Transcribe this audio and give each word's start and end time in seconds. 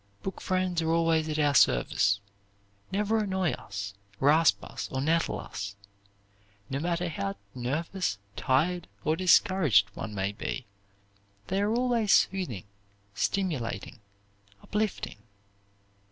Book 0.23 0.41
friends 0.41 0.81
are 0.81 0.89
always 0.89 1.29
at 1.29 1.37
our 1.37 1.53
service, 1.53 2.19
never 2.91 3.19
annoy 3.19 3.51
us, 3.51 3.93
rasp 4.19 4.57
or 4.89 4.99
nettle 4.99 5.39
us. 5.39 5.75
No 6.71 6.79
matter 6.79 7.07
how 7.07 7.35
nervous, 7.53 8.17
tired, 8.35 8.87
or 9.03 9.15
discouraged 9.15 9.91
one 9.95 10.15
may 10.15 10.31
be, 10.31 10.65
they 11.49 11.61
are 11.61 11.75
always 11.75 12.11
soothing, 12.11 12.65
stimulating, 13.13 13.99
uplifting. 14.63 15.17